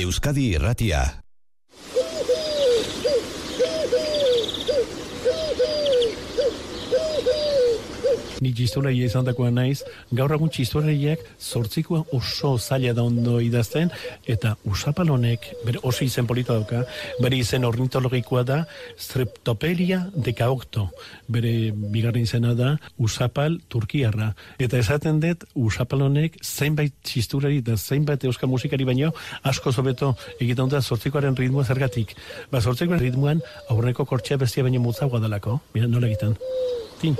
Euskadi 0.00 0.54
Irratia. 0.56 1.20
Ni 8.40 8.52
txistoleia 8.56 9.06
izan 9.06 9.26
dakoa 9.28 9.50
naiz, 9.54 9.82
gaur 10.12 10.32
egun 10.34 10.50
txistoleiak 10.52 11.22
zortzikoa 11.40 12.04
oso 12.16 12.56
zaila 12.58 12.94
da 12.96 13.04
ondo 13.06 13.38
idazten, 13.44 13.90
eta 14.26 14.56
usapalonek, 14.68 15.46
bere 15.66 15.82
oso 15.82 16.04
izen 16.04 16.28
polita 16.28 16.56
dauka, 16.56 16.82
bere 17.20 17.38
izen 17.40 17.66
ornitologikoa 17.68 18.44
da, 18.48 18.60
streptopelia 18.98 20.02
dekaokto, 20.14 20.88
bere 21.28 21.54
bigarren 21.72 22.26
izena 22.26 22.54
da, 22.58 22.74
usapal 22.98 23.58
turkiarra. 23.72 24.32
Eta 24.62 24.80
esaten 24.80 25.20
dut, 25.22 25.46
usapalonek 25.54 26.40
zeinbait 26.44 26.94
txisturari 27.06 27.60
da 27.64 27.76
zeinbait 27.76 28.24
euskal 28.28 28.50
musikari 28.50 28.86
baino, 28.88 29.12
asko 29.42 29.72
zobeto 29.72 30.14
egiten 30.40 30.70
da 30.72 30.80
zortzikoaren 30.80 31.36
ritmoa 31.36 31.64
zergatik. 31.64 32.16
Ba, 32.52 32.60
zortzikoaren 32.60 33.02
ritmoan, 33.02 33.44
aurreko 33.70 34.06
kortxea 34.08 34.40
bestia 34.40 34.66
baino 34.66 34.82
mutzagoa 34.84 35.20
dalako. 35.22 35.60
Mira, 35.74 35.88
nola 35.90 36.10
egiten. 36.10 36.36
Tin, 37.00 37.16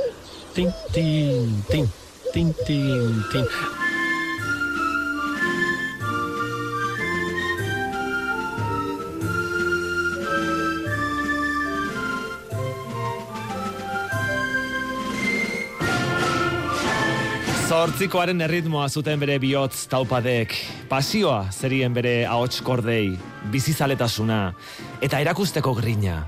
tin, 0.55 0.73
tin, 0.93 1.65
tin, 1.71 1.89
tin, 2.33 2.55
tin, 2.67 3.25
tin. 3.33 3.47
Zortzikoaren 17.71 18.43
erritmoa 18.43 18.89
zuten 18.91 19.21
bere 19.23 19.37
bihotz 19.39 19.87
taupadek, 19.89 20.57
pasioa 20.91 21.45
zerien 21.55 21.95
bere 21.95 22.25
ahots 22.27 22.59
kordei, 22.67 23.15
bizizaletasuna 23.53 24.41
eta 25.01 25.21
erakusteko 25.23 25.77
grina. 25.79 26.25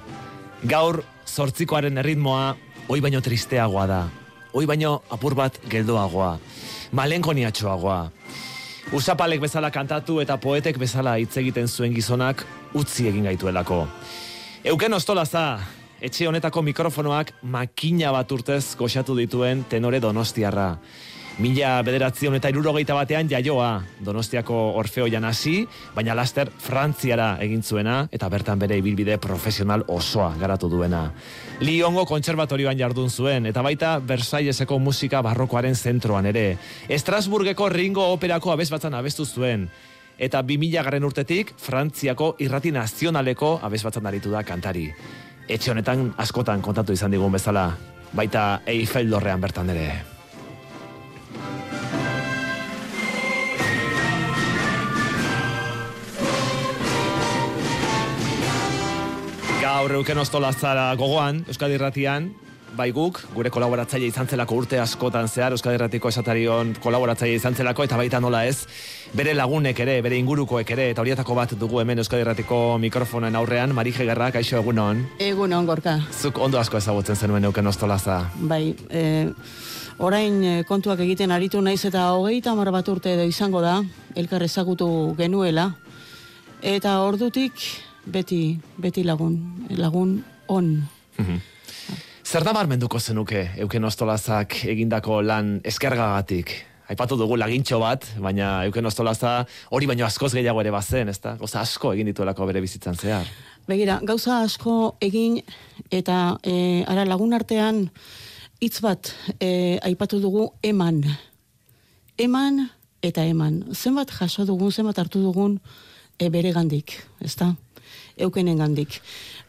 Gaur, 0.70 1.00
zortzikoaren 1.26 1.98
erritmoa, 1.98 2.54
oi 2.88 3.00
baino 3.00 3.20
tristeagoa 3.20 3.86
da, 3.86 4.00
oi 4.52 4.66
baino 4.66 5.02
apur 5.10 5.34
bat 5.38 5.58
geldoagoa, 5.70 6.32
malenkoniatxoagoa. 6.92 8.00
Usapalek 8.92 9.40
bezala 9.40 9.70
kantatu 9.70 10.18
eta 10.20 10.36
poetek 10.42 10.78
bezala 10.78 11.14
hitz 11.20 11.36
egiten 11.40 11.68
zuen 11.68 11.94
gizonak 11.94 12.42
utzi 12.74 13.06
egin 13.08 13.28
gaituelako. 13.30 13.86
Euken 14.64 14.98
ostolaza, 14.98 15.60
etxe 16.02 16.26
honetako 16.26 16.64
mikrofonoak 16.66 17.32
makina 17.42 18.10
bat 18.12 18.32
urtez 18.34 18.74
goxatu 18.78 19.16
dituen 19.16 19.64
tenore 19.70 20.00
donostiarra. 20.02 20.76
Mila 21.40 21.78
bederatzen 21.80 22.34
eta 22.36 22.50
irurogeita 22.52 22.92
batean 22.92 23.28
jaioa 23.30 23.68
Donostiako 24.04 24.56
Orfeoian 24.76 25.24
hasi, 25.24 25.62
baina 25.96 26.12
laster 26.12 26.50
Frantziara 26.60 27.38
egin 27.40 27.62
zuena 27.64 28.02
eta 28.12 28.28
bertan 28.28 28.60
bere 28.60 28.76
ibilbide 28.76 29.16
profesional 29.16 29.86
osoa 29.88 30.34
garatu 30.36 30.68
duena. 30.68 31.06
Lyongo 31.64 32.04
kontserbatorioan 32.10 32.76
jardun 32.76 33.08
zuen 33.08 33.48
eta 33.48 33.64
baita 33.64 33.94
Versailleseko 34.04 34.78
musika 34.78 35.22
barrokoaren 35.24 35.74
zentroan 35.74 36.28
ere. 36.28 36.58
Estrasburgeko 36.92 37.70
Ringo 37.72 38.12
Operako 38.12 38.52
abesbatzan 38.52 38.94
abestu 39.00 39.24
zuen 39.24 39.70
eta 40.18 40.44
2000 40.44 40.84
garren 40.84 41.08
urtetik 41.08 41.56
Frantziako 41.56 42.34
irrati 42.44 42.76
nazionaleko 42.76 43.58
abesbatzan 43.62 44.06
aritu 44.06 44.36
da 44.36 44.44
kantari. 44.44 44.90
Etxe 45.48 45.72
honetan 45.72 46.10
askotan 46.20 46.60
kontatu 46.60 46.92
izan 46.92 47.10
digun 47.10 47.32
bezala, 47.32 47.70
baita 48.12 48.60
Eiffel 48.68 49.08
dorrean 49.10 49.40
bertan 49.40 49.72
ere. 49.72 50.11
Gaur 59.72 59.94
euken 59.96 60.18
ostolazara 60.20 60.90
gogoan, 61.00 61.38
Euskadi 61.48 61.78
Irratian, 61.78 62.26
bai 62.76 62.90
guk, 62.92 63.22
gure 63.32 63.48
kolaboratzaile 63.48 64.04
izan 64.10 64.28
zelako 64.28 64.58
urte 64.60 64.76
askotan 64.76 65.30
zehar, 65.30 65.54
Euskadi 65.56 65.78
Irratiko 65.78 66.10
esatarion 66.12 66.74
kolaboratzaile 66.82 67.38
izan 67.38 67.54
zelako, 67.56 67.86
eta 67.88 67.96
baita 67.96 68.18
nola 68.20 68.42
ez, 68.44 68.66
bere 69.16 69.32
lagunek 69.32 69.78
ere, 69.80 69.94
bere 70.04 70.18
ingurukoek 70.20 70.72
ere, 70.76 70.90
eta 70.92 71.00
horietako 71.00 71.36
bat 71.38 71.54
dugu 71.56 71.80
hemen 71.80 72.02
Euskadi 72.02 72.20
Irratiko 72.20 72.58
mikrofonen 72.82 73.38
aurrean, 73.40 73.72
Marije 73.72 74.04
Gerra, 74.04 74.26
kaixo 74.34 74.58
egunon. 74.58 75.00
Egunon, 75.24 75.64
gorka. 75.70 75.94
Zuk 76.20 76.42
ondo 76.44 76.60
asko 76.60 76.76
ezagutzen 76.76 77.16
zenuen 77.16 77.48
euken 77.48 77.72
ostolaza. 77.72 78.18
Bai, 78.50 78.74
e, 78.90 79.04
orain 80.04 80.36
e, 80.44 80.52
kontuak 80.68 81.00
egiten 81.06 81.32
aritu 81.32 81.62
naiz 81.64 81.80
eta 81.88 82.10
hogeita 82.18 82.52
hamar 82.52 82.74
bat 82.76 82.92
urte 82.92 83.14
edo 83.16 83.24
izango 83.24 83.64
da, 83.64 83.78
elkar 84.20 84.44
ezagutu 84.44 84.90
genuela, 85.16 85.70
eta 86.60 86.98
ordutik 87.06 87.64
beti, 88.06 88.58
beti 88.78 89.04
lagun, 89.04 89.38
lagun 89.76 90.18
on. 90.48 90.74
Zer 92.22 92.44
da 92.44 92.52
barmenduko 92.56 93.00
zenuke 93.00 93.50
euken 93.60 93.84
ostolazak 93.84 94.62
egindako 94.72 95.20
lan 95.22 95.58
eskergagatik? 95.64 96.52
Aipatu 96.92 97.16
dugu 97.16 97.38
lagintxo 97.40 97.78
bat, 97.80 98.04
baina 98.20 98.64
euken 98.66 98.86
ostolaza 98.88 99.46
hori 99.72 99.86
baino 99.88 100.04
askoz 100.04 100.32
gehiago 100.34 100.60
ere 100.60 100.72
bazen, 100.74 101.08
ezta? 101.08 101.36
Goza 101.40 101.62
asko 101.62 101.92
egin 101.94 102.10
dituelako 102.10 102.46
bere 102.48 102.60
bizitzan 102.60 102.98
zehar. 102.98 103.28
Begira, 103.68 104.00
gauza 104.02 104.42
asko 104.42 104.96
egin 105.00 105.38
eta 105.90 106.38
e, 106.42 106.82
ara 106.90 107.06
lagun 107.08 107.32
artean 107.32 107.86
hitz 108.60 108.80
bat 108.82 109.12
e, 109.38 109.78
aipatu 109.82 110.20
dugu 110.20 110.50
eman. 110.62 111.02
Eman 112.18 112.66
eta 113.02 113.24
eman. 113.26 113.62
Zenbat 113.72 114.12
jaso 114.18 114.46
dugun, 114.46 114.72
zenbat 114.72 114.98
hartu 114.98 115.22
dugun 115.22 115.58
e, 116.18 116.28
bere 116.28 116.52
gandik, 116.52 116.96
ezta? 117.20 117.52
Eukenen 118.16 118.58
gandik. 118.58 119.00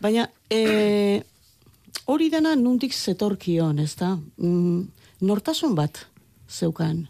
Baina, 0.01 0.27
e, 0.49 1.21
hori 2.05 2.29
dena 2.29 2.55
nuntik 2.55 2.93
zetorkion, 2.93 3.79
ezta? 3.79 4.17
Mm, 4.37 4.83
nortasun 5.21 5.75
bat 5.75 6.05
zeukan 6.49 7.07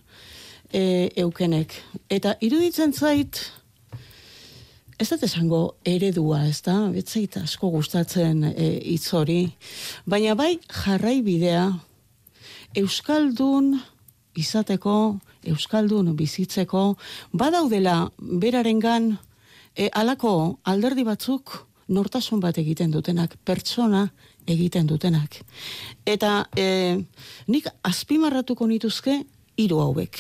e, 0.73 1.09
eukenek. 1.23 1.75
Eta 2.09 2.35
iruditzen 2.41 2.94
zait, 2.94 3.39
ez 4.99 5.09
dut 5.09 5.23
esango 5.25 5.63
eredua, 5.88 6.44
ez 6.49 6.61
da? 6.66 6.77
Betzait 6.94 7.38
asko 7.41 7.71
gustatzen 7.73 8.44
e, 8.53 8.69
hitz 8.94 9.13
hori. 9.13 9.41
Baina 10.05 10.35
bai 10.39 10.57
jarraibidea 10.83 11.67
Euskaldun 12.79 13.75
izateko, 14.39 15.19
Euskaldun 15.45 16.13
bizitzeko, 16.17 16.94
badaudela 17.38 17.97
berarengan 18.17 19.17
e, 19.75 19.89
alako 19.94 20.59
alderdi 20.63 21.03
batzuk 21.03 21.67
nortasun 21.88 22.39
bat 22.39 22.57
egiten 22.57 22.91
dutenak, 22.91 23.35
pertsona 23.44 24.07
egiten 24.47 24.88
dutenak. 24.88 25.39
Eta 26.06 26.47
e, 26.57 26.97
nik 27.47 27.67
azpimarratuko 27.83 28.67
nituzke 28.67 29.22
hiru 29.59 29.79
hauek. 29.83 30.19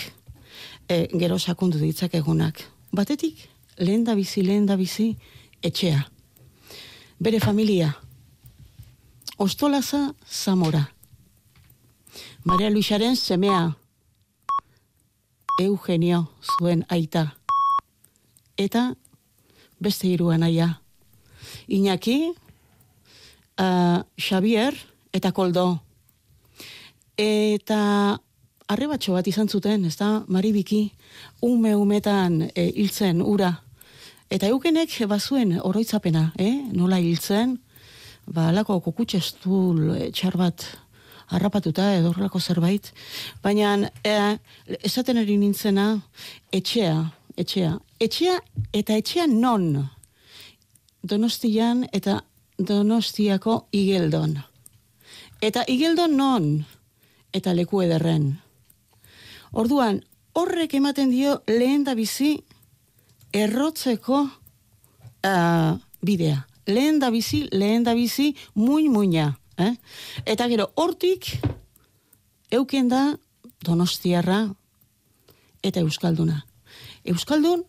E, 0.87 1.07
gero 1.19 1.39
sakundu 1.39 1.79
ditzak 1.79 2.15
egunak. 2.19 2.61
Batetik, 2.93 3.47
lehen 3.79 4.03
da 4.03 4.15
bizi, 4.15 4.43
lehen 4.43 4.65
da 4.69 4.77
bizi, 4.77 5.13
etxea. 5.63 6.03
Bere 7.19 7.39
familia. 7.39 7.93
Ostolaza 9.37 10.13
Zamora. 10.29 10.83
Maria 12.43 12.69
Luisaren 12.69 13.15
semea. 13.15 13.77
Eugenio 15.61 16.27
zuen 16.57 16.83
aita. 16.89 17.33
Eta 18.57 18.93
beste 19.83 20.07
hiru 20.07 20.31
anaia. 20.31 20.79
Iñaki, 21.67 22.33
uh, 23.59 23.99
Xavier 24.17 24.73
eta 25.13 25.31
Koldo. 25.31 25.81
Eta 27.17 28.19
arrebatxo 28.73 29.13
bat 29.13 29.27
izan 29.27 29.49
zuten, 29.49 29.85
ez 29.85 29.95
da, 29.99 30.23
maribiki, 30.27 30.87
ume 31.45 31.75
umetan 31.77 32.41
e, 32.47 32.69
hiltzen 32.71 33.21
ura. 33.21 33.51
Eta 34.33 34.49
eukenek 34.49 34.95
bazuen 35.09 35.59
oroitzapena, 35.61 36.31
eh? 36.41 36.55
nola 36.73 36.97
hiltzen, 37.03 37.59
ba, 38.25 38.49
alako 38.49 38.79
kukutxestul 38.87 39.83
e, 39.97 40.09
txar 40.15 40.39
bat 40.39 40.65
harrapatuta 41.33 41.91
edo 41.97 42.11
horrelako 42.11 42.39
zerbait. 42.39 42.89
Baina, 43.43 43.75
e, 44.01 44.15
esaten 44.81 45.21
eri 45.21 45.37
nintzena, 45.37 45.87
etxea, 46.51 46.97
etxea. 47.37 47.77
Etxea 48.03 48.39
eta 48.75 48.97
etxea 48.99 49.29
non? 49.31 49.87
Donostian 51.07 51.85
eta 51.95 52.23
Donostiako 52.57 53.67
igeldon. 53.71 54.35
Eta 55.41 55.63
igeldon 55.71 56.17
non? 56.17 56.49
Eta 57.33 57.53
leku 57.55 57.81
ederren. 57.85 58.25
Orduan, 59.53 60.01
horrek 60.35 60.75
ematen 60.75 61.13
dio 61.13 61.39
lehen 61.47 61.85
da 61.87 61.95
bizi 61.95 62.35
errotzeko 63.31 64.21
uh, 64.27 65.73
bidea. 66.01 66.43
Lehen 66.67 66.99
da 66.99 67.09
bizi, 67.11 67.45
lehen 67.51 67.83
da 67.87 67.93
bizi, 67.95 68.33
muin 68.53 68.91
muina. 68.91 69.33
Eh? 69.57 69.73
Eta 70.25 70.47
gero, 70.51 70.71
hortik, 70.75 71.37
euken 72.51 72.89
da 72.91 73.03
donostiarra 73.63 74.47
eta 75.63 75.79
euskalduna. 75.83 76.43
Euskaldun, 77.03 77.63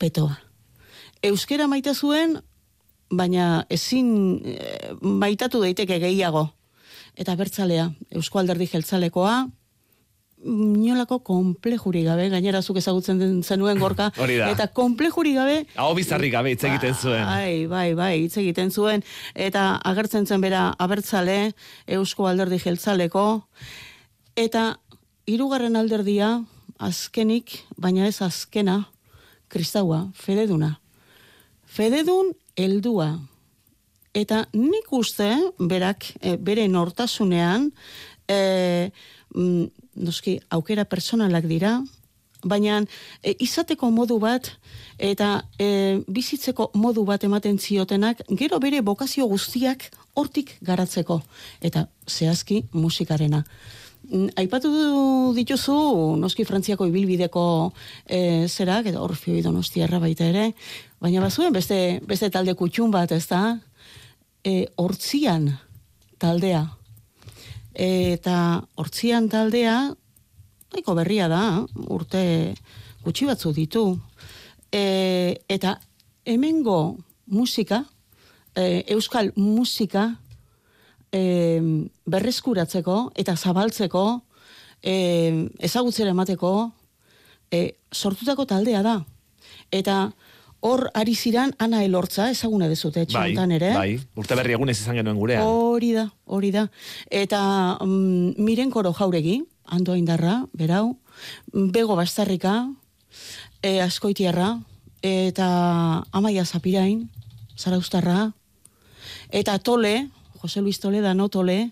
petoa. 0.00 0.38
euskera 1.22 1.66
maite 1.68 1.92
zuen, 1.94 2.38
baina 3.10 3.66
ezin 3.68 4.40
eh, 4.46 4.94
maitatu 5.02 5.60
daiteke 5.60 5.98
gehiago. 6.00 6.46
Eta 7.20 7.34
bertzalea, 7.36 7.90
Eusko 8.16 8.38
Alderdi 8.40 8.68
Jeltzalekoa, 8.70 9.48
inolako 10.40 11.18
komplejuri 11.26 12.04
gabe, 12.06 12.28
gainera 12.32 12.62
zuk 12.62 12.78
ezagutzen 12.80 13.18
den 13.20 13.42
zenuen 13.42 13.78
gorka, 13.82 14.08
Hori 14.22 14.38
da. 14.40 14.48
eta 14.54 14.68
komplejuri 14.72 15.34
gabe, 15.36 15.56
Hau 15.76 15.90
bizarri 15.98 16.30
gabe 16.32 16.54
hitz 16.54 16.62
egiten 16.64 16.94
zuen. 16.94 17.26
Bai, 17.26 17.66
bai, 17.68 17.88
bai, 17.98 18.14
hitz 18.24 18.38
egiten 18.40 18.70
zuen, 18.70 19.04
eta 19.34 19.74
agertzen 19.84 20.24
zen 20.26 20.40
bera 20.40 20.70
abertzale, 20.78 21.52
Eusko 21.98 22.30
Alderdi 22.30 22.60
Jeltzaleko, 22.62 23.26
eta 24.36 24.78
hirugarren 25.28 25.76
alderdia, 25.76 26.38
azkenik, 26.80 27.58
baina 27.76 28.08
ez 28.08 28.22
azkena, 28.24 28.86
kristaua, 29.50 30.04
fededuna. 30.14 30.76
Fededun 31.66 32.32
heldua. 32.58 33.12
Eta 34.16 34.44
nik 34.56 34.90
uste, 34.96 35.28
berak, 35.58 36.08
e, 36.18 36.34
bere 36.36 36.66
nortasunean, 36.68 37.70
e, 38.26 38.90
mm, 39.34 39.66
noski, 40.02 40.40
aukera 40.50 40.84
personalak 40.84 41.46
dira, 41.46 41.78
baina 42.44 42.80
e, 43.22 43.34
izateko 43.38 43.90
modu 43.92 44.18
bat 44.20 44.48
eta 44.98 45.42
e, 45.60 46.00
bizitzeko 46.08 46.70
modu 46.74 47.04
bat 47.04 47.24
ematen 47.24 47.58
ziotenak, 47.58 48.22
gero 48.30 48.58
bere 48.60 48.80
bokazio 48.82 49.26
guztiak 49.28 49.90
hortik 50.14 50.56
garatzeko. 50.64 51.20
Eta 51.60 51.86
zehazki 52.08 52.64
musikarena. 52.72 53.44
Aipatu 54.40 54.70
dituzu, 55.36 55.76
noski 56.18 56.46
frantziako 56.48 56.86
ibilbideko 56.88 57.44
e, 58.08 58.48
zerak, 58.48 58.88
eta 58.90 59.02
orfio 59.04 59.36
donostiarra 59.44 60.00
baita 60.02 60.24
ere, 60.26 60.48
baina 60.98 61.20
bazuen 61.22 61.52
beste, 61.54 62.00
beste 62.08 62.30
talde 62.32 62.56
kutxun 62.58 62.90
bat, 62.90 63.12
ez 63.12 63.26
da? 63.30 63.60
E, 64.42 64.66
hortzian 64.76 65.50
taldea. 66.18 66.66
eta 67.80 68.36
hortzian 68.76 69.28
taldea, 69.30 69.94
nahiko 70.72 70.94
berria 70.98 71.28
da, 71.30 71.42
urte 71.88 72.54
gutxi 73.04 73.28
batzu 73.28 73.52
ditu. 73.54 73.84
E, 74.72 75.38
eta 75.48 75.76
hemengo 76.26 76.98
musika, 77.26 77.84
e, 78.54 78.82
euskal 78.94 79.30
musika, 79.36 80.16
e, 81.12 81.60
berreskuratzeko 82.06 83.12
eta 83.18 83.36
zabaltzeko, 83.36 84.22
e, 84.82 85.48
ezagutzera 85.58 86.10
emateko, 86.10 86.72
e, 87.50 87.76
sortutako 87.92 88.46
taldea 88.46 88.82
da. 88.82 88.98
Eta 89.70 90.12
hor 90.60 90.90
ari 90.94 91.14
ziran 91.14 91.54
ana 91.58 91.82
elortza, 91.84 92.30
ezaguna 92.30 92.68
dezute, 92.68 93.06
Bai, 93.08 93.30
txontan 93.32 93.52
ere. 93.56 93.72
bai, 93.74 94.00
urte 94.16 94.36
berri 94.36 94.52
egunez 94.58 94.76
izan 94.78 94.98
genuen 95.00 95.16
gurean. 95.16 95.44
Hori 95.46 95.92
da, 95.96 96.10
hori 96.26 96.50
da. 96.52 96.66
Eta 97.10 97.40
mm, 97.80 98.36
miren 98.38 98.70
koro 98.70 98.92
jauregi, 98.92 99.40
ando 99.64 99.96
indarra, 99.96 100.44
berau, 100.52 100.98
bego 101.52 101.96
bastarrika, 101.96 102.68
e, 103.62 103.80
askoitiarra, 103.80 104.58
eta 105.02 106.04
amaia 106.12 106.44
zapirain, 106.44 107.08
zaraustarra, 107.56 108.32
eta 109.30 109.58
tole, 109.58 110.10
Jose 110.40 110.60
Luis 110.60 110.80
Toledano 110.80 111.28
tole, 111.28 111.70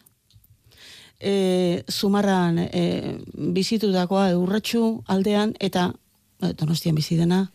e, 1.21 1.85
zumarran 1.91 2.59
e, 2.59 3.19
bizitutakoa 3.35 4.31
urratxu 4.39 5.03
aldean, 5.09 5.55
eta 5.59 5.91
donostian 6.39 6.95
bizi 6.95 7.17
dena, 7.19 7.49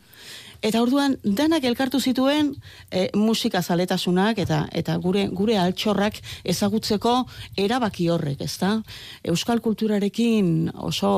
Eta 0.63 0.79
orduan 0.79 1.17
danak 1.27 1.65
elkartu 1.67 1.99
zituen 1.99 2.53
e, 2.87 3.09
musika 3.19 3.59
zaletasunak 3.61 4.37
eta 4.39 4.61
eta 4.71 4.95
gure 5.03 5.25
gure 5.35 5.57
altxorrak 5.59 6.21
ezagutzeko 6.53 7.15
erabaki 7.59 8.07
horrek, 8.13 8.45
ezta? 8.47 8.77
Euskal 9.27 9.59
kulturarekin 9.65 10.71
oso 10.87 11.11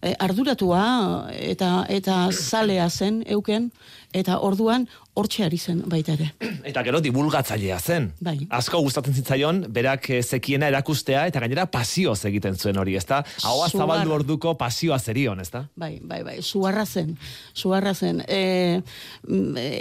e, 0.00 0.14
arduratua 0.16 0.84
eta 1.36 1.84
eta 1.92 2.22
zalea 2.32 2.88
zen 2.88 3.20
euken 3.28 3.68
eta 4.16 4.40
orduan 4.40 4.88
hortxe 5.18 5.44
ari 5.44 5.58
zen 5.58 5.82
baita 5.90 6.14
ere. 6.14 6.30
Eta 6.70 6.82
gero 6.86 7.00
divulgatzailea 7.02 7.78
zen. 7.80 8.10
Bai. 8.22 8.36
Asko 8.56 8.80
gustatzen 8.84 9.14
zitzaion, 9.16 9.64
berak 9.74 10.08
eh, 10.14 10.20
zekiena 10.22 10.68
erakustea, 10.70 11.24
eta 11.30 11.40
gainera 11.42 11.66
pasioz 11.72 12.18
egiten 12.28 12.56
zuen 12.56 12.78
hori, 12.78 12.94
ezta? 12.98 13.22
Ahoa 13.42 13.68
Sugar. 13.68 13.86
zabaldu 13.86 14.14
orduko 14.14 14.54
pasioa 14.60 14.98
zerion, 14.98 15.40
ezta? 15.40 15.64
Bai, 15.80 15.98
bai, 16.02 16.20
bai, 16.26 16.36
suarra 16.42 16.84
zen, 16.86 17.16
suarra 17.54 17.94
zen. 17.94 18.22
E, 18.28 18.80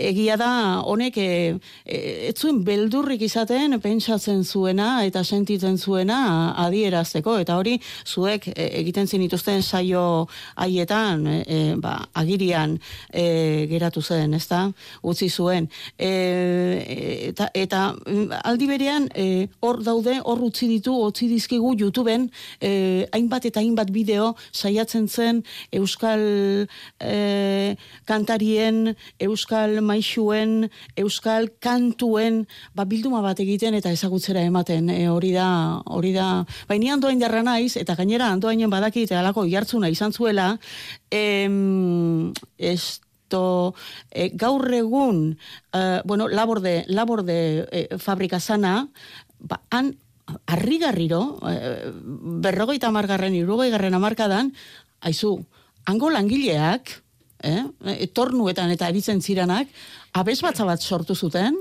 egia 0.10 0.38
da, 0.40 0.52
honek, 0.90 1.18
e, 1.18 1.60
e, 1.86 2.00
ez 2.30 2.36
zuen 2.40 2.64
beldurrik 2.66 3.22
izaten, 3.28 3.78
pentsatzen 3.84 4.44
zuena 4.44 4.90
eta 5.06 5.24
sentitzen 5.24 5.78
zuena 5.78 6.20
adierazteko, 6.66 7.38
eta 7.44 7.60
hori 7.60 7.78
zuek 8.08 8.50
e, 8.56 8.70
egiten 8.82 9.08
zinituzten 9.08 9.62
saio 9.64 10.28
haietan, 10.56 11.28
e, 11.28 11.40
e, 11.46 11.62
ba, 11.80 11.98
agirian 12.24 12.78
e, 13.12 13.68
geratu 13.70 14.02
zen, 14.02 14.34
ezta? 14.40 14.66
Utzi 15.04 15.29
zuen. 15.30 15.70
E, 15.98 16.10
eta, 17.30 17.50
eta 17.54 17.82
mm, 17.94 18.42
aldi 18.44 18.68
berean, 18.70 19.08
e, 19.16 19.48
hor 19.62 19.82
daude, 19.84 20.20
hor 20.24 20.42
utzi 20.50 20.68
ditu, 20.70 20.94
utzi 21.08 21.30
dizkigu 21.32 21.76
YouTubeen, 21.80 22.30
e, 22.62 22.72
hainbat 23.16 23.46
eta 23.50 23.62
hainbat 23.62 23.92
bideo 23.96 24.34
saiatzen 24.52 25.08
zen 25.08 25.44
Euskal 25.76 26.24
e, 27.00 27.76
kantarien, 28.10 28.96
Euskal 29.20 29.80
maixuen, 29.86 30.70
Euskal 30.98 31.50
kantuen, 31.60 32.46
ba, 32.76 32.86
bilduma 32.90 33.22
bat 33.26 33.40
egiten 33.40 33.78
eta 33.78 33.92
ezagutzera 33.96 34.44
ematen, 34.48 34.90
e, 34.94 35.08
hori 35.10 35.34
da, 35.36 35.50
hori 35.86 36.14
da, 36.16 36.30
baina 36.70 36.96
andoain 36.96 37.22
jarra 37.22 37.44
naiz, 37.46 37.76
eta 37.78 37.96
gainera 38.00 38.32
andoainen 38.34 38.72
badakit 38.72 39.12
alako 39.16 39.46
jartzuna 39.50 39.90
izan 39.90 40.14
zuela, 40.14 40.54
em, 41.12 42.34
esto, 43.30 43.76
e, 44.10 44.32
gaur 44.34 44.74
egun, 44.74 45.38
eh, 45.74 46.02
bueno, 46.04 46.28
laborde, 46.28 46.86
laborde 46.88 47.68
e, 47.72 47.98
fabrika 47.98 48.40
sana, 48.40 48.90
ba, 49.38 49.62
han, 49.70 49.98
harrigarriro, 50.48 51.38
e, 51.46 51.92
berrogeita 52.42 52.88
amargarren, 52.90 53.36
irurogei 53.36 53.70
garren 53.70 53.94
amarkadan, 53.94 54.54
aizu, 55.02 55.46
hango 55.86 56.10
langileak, 56.10 57.04
eh, 57.44 57.66
e, 57.86 58.08
tornuetan 58.08 58.72
eta 58.72 58.90
eritzen 58.90 59.22
ziranak, 59.22 59.70
abez 60.14 60.42
batza 60.42 60.66
bat 60.66 60.82
sortu 60.82 61.16
zuten, 61.16 61.56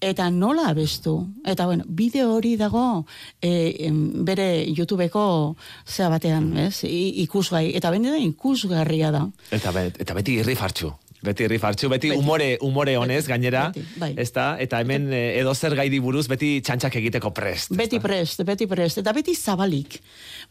eta 0.00 0.28
nola 0.30 0.68
abestu. 0.70 1.16
Eta 1.44 1.66
bueno, 1.66 1.84
bideo 1.88 2.34
hori 2.34 2.56
dago 2.56 3.06
e, 3.40 3.90
bere 4.26 4.66
YouTubeko 4.68 5.56
zea 5.86 6.08
batean, 6.12 6.52
ez? 6.58 6.84
I, 6.84 7.22
ikusgai. 7.24 7.70
Eta 7.76 7.90
bende 7.90 8.12
da 8.12 8.20
ikusgarria 8.20 9.10
da. 9.14 9.26
Eta, 9.50 9.72
bet, 9.72 10.00
eta 10.00 10.14
beti 10.14 10.38
irri 10.42 10.54
fartxu. 10.58 10.92
Beti 11.26 11.46
irri 11.46 11.58
fartxu, 11.58 11.88
beti, 11.88 12.10
Beti. 12.12 12.20
umore, 12.20 12.58
umore 12.62 12.96
honez 13.00 13.22
Beti, 13.24 13.32
gainera, 13.32 13.62
beti, 13.74 13.86
bai. 13.98 14.12
ezta? 14.20 14.44
Eta 14.62 14.78
hemen 14.84 15.08
eh, 15.12 15.40
edo 15.40 15.54
zer 15.54 15.74
gaidi 15.74 15.98
buruz 15.98 16.26
beti 16.28 16.60
txantxak 16.60 17.00
egiteko 17.00 17.32
prest. 17.34 17.72
Beti 17.74 17.98
prest, 18.04 18.44
beti 18.46 18.68
prest, 18.70 19.00
eta 19.02 19.14
beti 19.16 19.34
zabalik. 19.34 19.98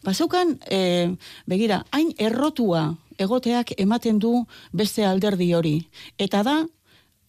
Bazeukan, 0.04 0.56
e, 0.68 1.14
begira, 1.46 1.84
hain 1.94 2.10
errotua 2.18 2.90
egoteak 3.16 3.72
ematen 3.78 4.18
du 4.18 4.42
beste 4.72 5.06
alderdi 5.06 5.52
hori. 5.54 5.78
Eta 6.18 6.42
da, 6.44 6.58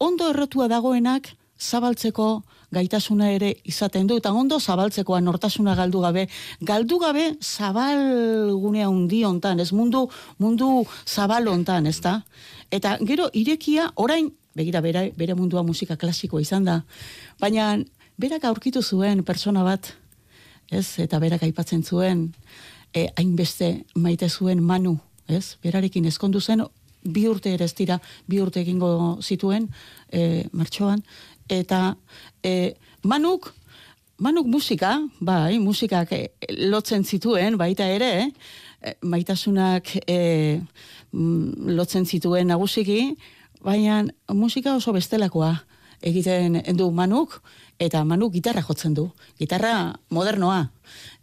ondo 0.04 0.32
errotua 0.34 0.68
dagoenak 0.68 1.30
zabaltzeko 1.60 2.44
gaitasuna 2.72 3.30
ere 3.32 3.54
izaten 3.66 4.08
du, 4.08 4.18
eta 4.20 4.34
ondo 4.36 4.60
zabaltzekoa 4.60 5.22
nortasuna 5.24 5.76
galdu 5.76 6.02
gabe, 6.04 6.28
galdu 6.62 7.00
gabe 7.00 7.30
zabalgunea 7.42 8.90
hundi 8.90 9.24
hontan, 9.24 9.60
ez 9.60 9.72
mundu, 9.72 10.08
mundu 10.38 10.86
zabal 11.06 11.48
hontan, 11.48 11.88
ez 11.88 12.00
da? 12.02 12.22
Eta 12.72 12.98
gero 13.08 13.30
irekia, 13.34 13.92
orain, 13.96 14.30
begira, 14.58 14.82
bere, 14.82 15.12
bere 15.18 15.36
mundua 15.38 15.64
musika 15.64 15.96
klasikoa 15.96 16.42
izan 16.44 16.68
da, 16.68 16.82
baina 17.40 17.78
berak 18.18 18.44
aurkitu 18.50 18.82
zuen 18.82 19.24
persona 19.24 19.64
bat, 19.64 19.94
ez? 20.72 20.98
Eta 21.00 21.20
berak 21.24 21.46
aipatzen 21.48 21.84
zuen, 21.84 22.32
e, 22.94 23.08
hainbeste 23.16 23.86
maite 23.96 24.30
zuen 24.30 24.64
manu, 24.64 24.98
ez? 25.28 25.56
Berarekin 25.64 26.10
ezkondu 26.10 26.42
zen, 26.42 26.66
bi 27.08 27.28
urte 27.30 27.54
ere 27.54 27.66
ez 27.66 27.74
dira, 27.78 28.00
bi 28.28 28.42
urte 28.44 28.60
egingo 28.66 28.90
zituen, 29.24 29.70
e, 30.12 30.44
martxoan, 30.52 31.04
eta 31.50 31.96
e, 32.44 32.76
manuk, 33.04 33.54
manuk 34.20 34.48
musika, 34.48 34.98
bai, 35.20 35.60
musikak 35.60 36.12
e, 36.12 36.22
lotzen 36.70 37.06
zituen, 37.06 37.58
baita 37.58 37.88
ere, 37.88 38.30
e, 38.82 38.94
maitasunak 39.02 39.94
e, 40.06 40.60
mm, 41.12 41.74
lotzen 41.78 42.06
zituen 42.06 42.48
nagusiki, 42.52 43.16
baina 43.64 44.04
musika 44.34 44.76
oso 44.78 44.94
bestelakoa 44.94 45.56
egiten 46.06 46.62
du 46.78 46.92
manuk, 46.94 47.40
eta 47.82 48.04
manuk 48.06 48.34
gitarra 48.34 48.62
jotzen 48.62 48.94
du, 48.94 49.08
gitarra 49.40 49.96
modernoa, 50.14 50.68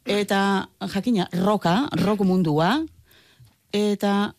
eta 0.04 0.68
jakina, 0.92 1.28
roka, 1.44 1.88
rock 2.02 2.24
mundua, 2.26 2.78
eta 3.74 4.34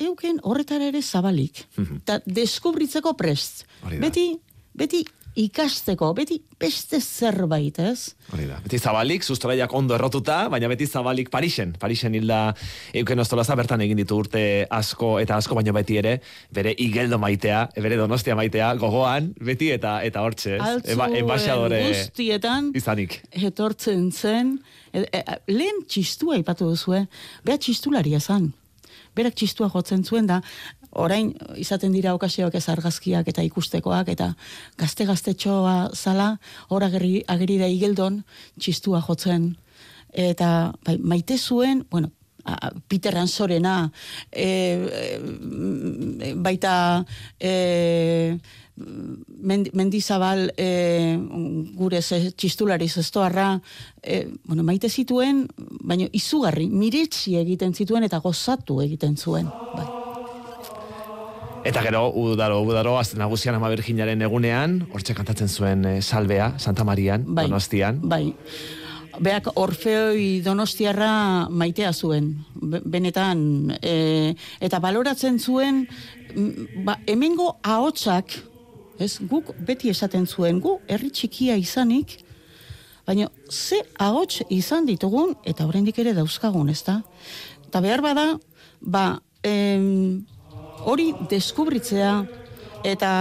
euken 0.00 0.40
horretara 0.42 0.88
ere 0.90 1.02
zabalik. 1.02 1.64
Eta 2.00 2.20
deskubritzeko 2.26 3.12
prest. 3.18 3.64
Beti, 4.00 4.32
beti 4.74 5.04
ikasteko, 5.40 6.10
beti 6.16 6.38
beste 6.60 7.00
zerbait, 7.00 7.78
ez? 7.80 8.14
Hori 8.34 8.46
da. 8.48 8.58
Beti 8.64 8.78
zabalik, 8.78 9.24
sustraiak 9.24 9.72
ondo 9.76 9.96
errotuta, 9.96 10.42
baina 10.52 10.68
beti 10.70 10.86
zabalik 10.86 11.30
Parisen. 11.32 11.72
Parisen 11.80 12.14
hilda 12.14 12.40
euken 13.00 13.24
ostolaza 13.24 13.56
bertan 13.58 13.82
egin 13.84 14.00
ditu 14.02 14.20
urte 14.20 14.44
asko 14.70 15.14
eta 15.22 15.38
asko 15.40 15.56
baino 15.58 15.74
beti 15.76 15.98
ere, 16.00 16.16
bere 16.54 16.74
igeldo 16.78 17.18
maitea, 17.22 17.62
bere 17.80 17.98
donostia 18.00 18.36
maitea, 18.38 18.72
gogoan, 18.80 19.32
beti 19.40 19.70
eta 19.76 19.98
eta 20.06 20.24
hortxe, 20.26 20.56
ez? 20.58 20.62
Altzuen 20.68 21.16
embaixadore 21.22 21.82
guztietan 21.88 22.72
izanik. 22.76 23.20
etortzen 23.32 24.10
zen, 24.12 24.56
e, 24.92 25.06
e, 25.06 25.24
lehen 25.50 25.84
txistua 25.88 26.40
ipatu 26.40 26.70
duzue, 26.72 27.06
beha 27.44 27.60
txistularia 27.60 28.20
zan. 28.20 28.52
Berak 29.16 29.34
txistua 29.34 29.66
jotzen 29.72 30.04
zuen 30.06 30.28
da, 30.28 30.38
orain 30.90 31.32
izaten 31.56 31.92
dira 31.92 32.14
okasioak 32.14 32.54
ez 32.54 32.68
argazkiak 32.68 33.28
eta 33.28 33.42
ikustekoak, 33.46 34.08
eta 34.08 34.34
gazte-gaztetxoa 34.78 35.90
zala, 35.94 36.32
hor 36.68 36.84
ageri, 36.84 37.20
ageri 37.28 37.58
da 37.58 37.68
igeldon 37.70 38.22
txistua 38.58 39.02
jotzen. 39.06 39.52
Eta 40.10 40.72
bai, 40.84 40.98
maite 40.98 41.38
zuen, 41.38 41.84
bueno, 41.90 42.10
Peter 42.88 43.16
Ansorena, 43.16 43.92
e, 44.32 44.48
e, 46.22 46.34
baita 46.36 47.04
e, 47.38 48.38
Mend- 48.80 49.68
mendizabal 49.76 50.54
e, 50.56 51.18
gure 51.76 52.00
ze, 52.00 52.30
txistulari 52.32 52.88
zestoarra, 52.88 53.60
e, 54.00 54.24
bueno, 54.48 54.64
maite 54.64 54.88
zituen, 54.88 55.44
baina 55.84 56.08
izugarri, 56.16 56.70
miretsi 56.72 57.36
egiten 57.36 57.76
zituen 57.76 58.08
eta 58.08 58.24
gozatu 58.24 58.80
egiten 58.80 59.18
zuen. 59.20 59.52
Bai. 59.76 59.99
Eta 61.64 61.82
gero, 61.84 62.08
udaro, 62.16 62.62
udaro, 62.64 62.96
azten 62.98 63.20
nagusian 63.20 63.54
ama 63.58 63.68
Virginaren 63.68 64.22
egunean, 64.24 64.78
hortxe 64.94 65.14
kantatzen 65.14 65.48
zuen 65.48 65.84
eh, 65.84 65.98
salbea, 66.02 66.54
Santa 66.58 66.84
Marian, 66.88 67.26
Bai. 67.28 67.44
Donostian. 67.48 68.00
Bai. 68.08 68.32
Beak 69.20 69.50
Orfeoi 69.58 70.40
Donostiarra 70.44 71.48
maitea 71.50 71.90
zuen, 71.92 72.30
be- 72.54 72.80
benetan, 72.86 73.42
e, 73.82 74.32
eta 74.62 74.78
baloratzen 74.80 75.36
zuen, 75.42 75.82
ba, 76.86 76.96
hemengo 77.10 77.56
ahotsak, 77.62 78.32
ez, 79.02 79.18
guk 79.28 79.52
beti 79.66 79.90
esaten 79.92 80.24
zuen, 80.30 80.60
gu 80.64 80.78
herri 80.88 81.10
txikia 81.10 81.58
izanik, 81.60 82.20
baina 83.04 83.28
ze 83.50 83.82
ahots 83.98 84.40
izan 84.48 84.86
ditugun, 84.88 85.34
eta 85.44 85.66
oraindik 85.68 85.98
ere 85.98 86.14
dauzkagun, 86.16 86.70
ezta? 86.72 87.02
Eta 87.66 87.82
behar 87.84 88.00
bada, 88.06 88.28
ba, 88.80 89.20
em, 89.42 90.22
hori 90.84 91.10
deskubritzea, 91.30 92.12
eta, 92.84 93.12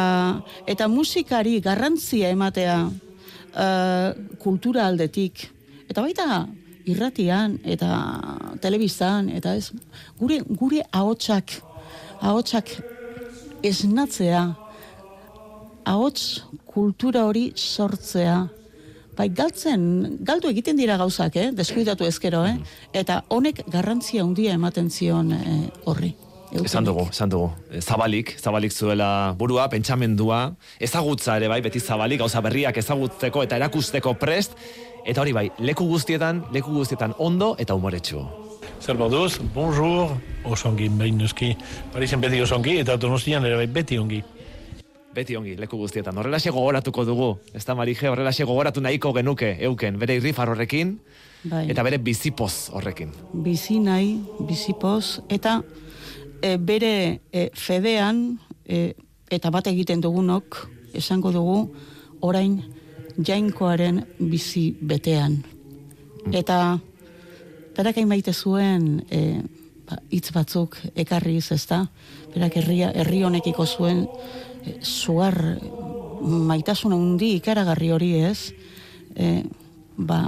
eta 0.67 0.87
musikari 0.87 1.59
garrantzia 1.63 2.29
ematea 2.31 2.77
eh, 2.87 4.13
kultura 4.39 4.87
aldetik, 4.87 5.47
eta 5.89 6.01
baita 6.01 6.45
irratian, 6.89 7.57
eta 7.63 7.89
telebistan, 8.61 9.29
eta 9.29 9.55
ez, 9.59 9.71
gure, 10.19 10.39
gure 10.47 10.83
ahotsak, 10.91 11.59
ahotsak 12.21 12.71
esnatzea, 13.65 14.45
ahots 15.89 16.45
kultura 16.69 17.25
hori 17.27 17.49
sortzea, 17.55 18.39
bai 19.19 19.27
galtzen, 19.35 19.83
galdu 20.23 20.47
egiten 20.53 20.79
dira 20.79 20.95
gauzak, 20.97 21.35
eh? 21.35 21.49
deskuidatu 21.51 22.07
ezkero, 22.07 22.45
eh? 22.47 22.55
eta 22.95 23.23
honek 23.35 23.65
garrantzia 23.67 24.23
handia 24.23 24.55
ematen 24.55 24.89
zion 24.89 25.33
eh, 25.35 25.61
horri. 25.85 26.13
Esan 26.51 26.85
dugu, 26.85 27.05
esan 27.11 27.29
dugu. 27.29 27.51
Eh, 27.69 27.81
Zabalik, 27.81 28.33
zabalik 28.41 28.71
zuela 28.73 29.35
burua, 29.37 29.67
pentsamendua, 29.69 30.55
ezagutza 30.81 31.35
ere 31.37 31.47
bai, 31.47 31.61
beti 31.61 31.79
zabalik, 31.79 32.19
gauza 32.23 32.41
berriak 32.41 32.77
ezagutzeko 32.81 33.43
eta 33.45 33.59
erakusteko 33.59 34.15
prest, 34.17 34.55
eta 35.05 35.21
hori 35.21 35.33
bai, 35.33 35.49
leku 35.59 35.85
guztietan, 35.85 36.43
leku 36.51 36.73
guztietan 36.73 37.13
ondo 37.19 37.55
eta 37.59 37.75
umoretsu. 37.77 38.23
Zer 38.81 38.97
moduz, 38.97 39.37
bonjour, 39.53 40.15
osongi, 40.45 40.89
behin 40.89 41.17
nuski. 41.21 41.51
Parisen 41.93 42.21
beti 42.21 42.41
osongi, 42.41 42.79
eta 42.81 42.97
donostian 42.97 43.45
ere 43.45 43.55
bai 43.59 43.67
beti 43.67 43.97
ongi. 43.99 44.23
Beti 45.13 45.35
ongi, 45.35 45.55
leku 45.57 45.77
guztietan. 45.77 46.17
Horrelaxe 46.17 46.49
gogoratuko 46.53 47.05
dugu, 47.05 47.29
ez 47.53 47.65
da 47.65 47.75
Marije, 47.75 48.09
horrelaxe 48.09 48.45
gogoratu 48.45 48.81
nahiko 48.81 49.11
genuke, 49.13 49.55
euken, 49.67 49.99
bere 49.99 50.15
irrifar 50.17 50.49
horrekin, 50.49 50.95
Bai. 51.43 51.67
eta 51.71 51.83
bere 51.83 51.97
bizipoz 51.97 52.69
horrekin. 52.73 53.11
bizi 53.33 53.79
nahi, 53.79 54.19
bizipoz, 54.47 55.19
eta 55.29 55.61
e, 56.41 56.57
bere 56.57 57.21
e, 57.31 57.49
fedean, 57.53 58.39
e, 58.65 58.93
eta 59.29 59.51
bat 59.53 59.67
egiten 59.67 60.01
dugunok, 60.01 60.65
esango 60.93 61.31
dugu, 61.31 61.59
orain 62.25 62.59
jainkoaren 63.25 64.03
bizi 64.19 64.71
betean. 64.81 65.39
Eta 66.31 66.79
berak 67.77 67.99
maite 68.05 68.33
zuen 68.33 69.03
e, 69.09 69.41
ba, 69.87 69.99
hitz 70.11 70.31
batzuk 70.35 70.77
ekarriz, 70.95 71.51
ezta? 71.55 71.85
Berak 72.33 72.59
herria, 72.61 72.91
herri 72.91 73.23
honekiko 73.23 73.65
zuen 73.65 74.05
e, 74.05 74.79
suar 74.83 75.37
maitasun 76.19 76.93
handi 76.93 77.35
ikaragarri 77.37 77.91
hori 77.95 78.13
ez, 78.19 78.51
e, 79.15 79.43
ba, 79.97 80.25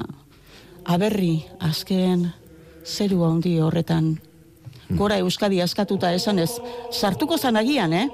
aberri 0.86 1.42
azken 1.60 2.30
zeru 2.86 3.26
handi 3.28 3.60
horretan. 3.62 4.16
Gora 4.98 5.20
Euskadi 5.22 5.62
askatuta 5.62 6.14
esan 6.14 6.40
ez, 6.40 6.52
sartuko 6.92 7.38
zan 7.38 7.60
agian, 7.60 7.94
eh? 7.94 8.08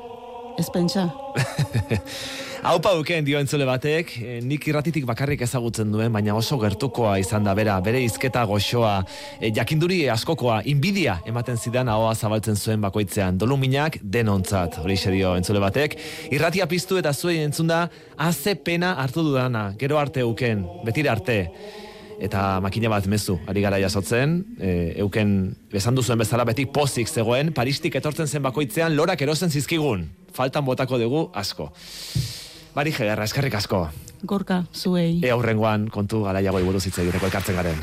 Ez 0.58 0.70
pentsa. 0.74 1.10
Haupa 2.68 2.92
uken 2.98 3.24
dio 3.24 3.38
entzule 3.40 3.64
batek, 3.70 4.10
eh, 4.20 4.40
nik 4.44 4.66
irratitik 4.68 5.06
bakarrik 5.08 5.44
ezagutzen 5.46 5.92
duen, 5.94 6.10
baina 6.12 6.34
oso 6.36 6.58
gertukoa 6.60 7.14
izan 7.22 7.46
da 7.46 7.54
bera, 7.56 7.78
bere 7.86 8.02
izketa 8.04 8.42
goxoa, 8.50 8.96
eh, 9.40 9.52
jakinduri 9.56 10.02
askokoa, 10.10 10.64
inbidia 10.66 11.20
ematen 11.30 11.58
zidan 11.58 11.88
ahoa 11.94 12.16
zabaltzen 12.16 12.58
zuen 12.58 12.82
bakoitzean, 12.82 13.38
doluminak 13.38 14.00
denontzat, 14.02 14.82
hori 14.84 14.98
dio 15.06 15.36
entzule 15.38 15.62
batek, 15.64 15.96
irratia 16.32 16.68
piztu 16.68 16.98
eta 16.98 17.14
zuei 17.14 17.38
entzunda, 17.46 17.88
haze 18.18 18.56
pena 18.56 18.96
hartu 18.98 19.24
dudana, 19.24 19.70
gero 19.78 20.00
arte 20.02 20.24
uken, 20.24 20.66
betire 20.84 21.10
arte, 21.14 21.38
eta 22.20 22.60
makina 22.64 22.90
bat 22.90 23.06
mezu 23.08 23.38
ari 23.48 23.62
gara 23.62 23.80
jasotzen, 23.82 24.40
e, 24.60 24.94
euken 25.04 25.56
besan 25.72 25.96
duzuen 25.96 26.20
bezala 26.20 26.46
beti 26.48 26.66
pozik 26.66 27.08
zegoen, 27.08 27.54
paristik 27.54 27.96
etortzen 28.00 28.28
zen 28.28 28.46
bakoitzean 28.46 28.96
lorak 28.96 29.22
erosen 29.22 29.54
zizkigun, 29.54 30.08
faltan 30.34 30.66
botako 30.66 30.98
dugu 31.02 31.28
asko. 31.34 31.72
Bari 32.78 32.92
jederra, 32.94 33.26
eskerrik 33.26 33.56
asko. 33.58 33.88
Gorka, 34.24 34.64
zuei. 34.74 35.20
E 35.26 35.32
aurrengoan 35.34 35.88
kontu 35.94 36.24
galaiago 36.26 36.62
buruz 36.66 36.86
hitz 36.86 36.98
egiteko 37.00 37.30
elkartzen 37.30 37.58
garen. 37.58 37.82